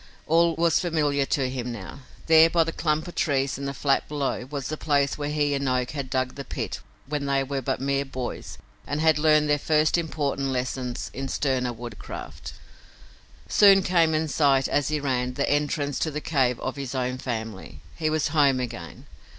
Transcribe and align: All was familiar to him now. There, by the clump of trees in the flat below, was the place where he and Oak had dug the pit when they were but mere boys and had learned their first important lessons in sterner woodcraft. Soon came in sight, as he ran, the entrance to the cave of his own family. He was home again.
All 0.25 0.55
was 0.55 0.79
familiar 0.79 1.27
to 1.27 1.47
him 1.47 1.71
now. 1.71 1.99
There, 2.25 2.49
by 2.49 2.63
the 2.63 2.71
clump 2.71 3.07
of 3.07 3.13
trees 3.13 3.59
in 3.59 3.65
the 3.65 3.71
flat 3.75 4.07
below, 4.07 4.47
was 4.49 4.67
the 4.67 4.75
place 4.75 5.15
where 5.15 5.29
he 5.29 5.53
and 5.53 5.69
Oak 5.69 5.91
had 5.91 6.09
dug 6.09 6.33
the 6.33 6.43
pit 6.43 6.79
when 7.05 7.27
they 7.27 7.43
were 7.43 7.61
but 7.61 7.79
mere 7.79 8.03
boys 8.03 8.57
and 8.87 8.99
had 8.99 9.19
learned 9.19 9.47
their 9.47 9.59
first 9.59 9.99
important 9.99 10.47
lessons 10.47 11.11
in 11.13 11.27
sterner 11.27 11.71
woodcraft. 11.71 12.53
Soon 13.47 13.83
came 13.83 14.15
in 14.15 14.27
sight, 14.27 14.67
as 14.67 14.87
he 14.87 14.99
ran, 14.99 15.35
the 15.35 15.47
entrance 15.47 15.99
to 15.99 16.09
the 16.09 16.19
cave 16.19 16.59
of 16.61 16.77
his 16.77 16.95
own 16.95 17.19
family. 17.19 17.81
He 17.95 18.09
was 18.09 18.29
home 18.29 18.59
again. 18.59 19.05